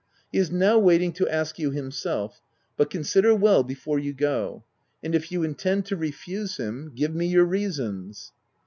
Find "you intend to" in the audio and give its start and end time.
5.31-5.95